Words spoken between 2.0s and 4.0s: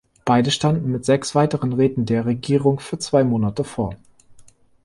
der Regierung für zwei Monate vor.